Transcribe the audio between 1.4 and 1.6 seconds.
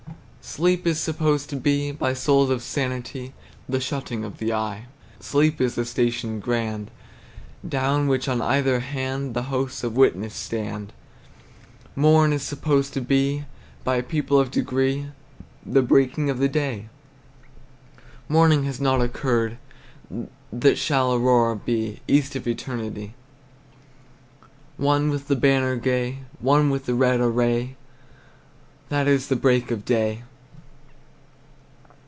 to